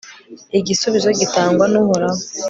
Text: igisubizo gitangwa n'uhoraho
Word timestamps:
igisubizo 0.59 1.09
gitangwa 1.19 1.65
n'uhoraho 1.71 2.21